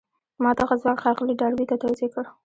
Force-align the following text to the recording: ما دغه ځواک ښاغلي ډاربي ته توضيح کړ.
ما 0.43 0.51
دغه 0.59 0.75
ځواک 0.81 0.97
ښاغلي 1.03 1.35
ډاربي 1.41 1.65
ته 1.69 1.75
توضيح 1.81 2.09
کړ. 2.13 2.25